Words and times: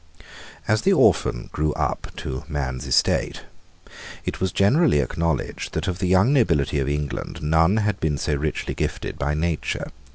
As 0.67 0.81
the 0.81 0.93
orphan 0.93 1.49
grew 1.51 1.73
up 1.73 2.07
to 2.15 2.43
man's 2.47 2.87
estate, 2.87 3.41
it 4.25 4.41
was 4.41 4.51
generally 4.51 4.99
acknowledged 4.99 5.73
that 5.73 5.87
of 5.87 5.99
the 5.99 6.07
young 6.07 6.33
nobility 6.33 6.79
of 6.79 6.89
England 6.89 7.43
none 7.43 7.77
had 7.77 7.99
been 7.99 8.17
so 8.17 8.33
richly 8.33 8.73
gifted 8.73 9.19
by 9.19 9.35
nature. 9.35 9.91